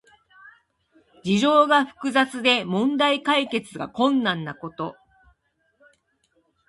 [1.23, 4.95] 事情が複雑で問題解決が困難なこと。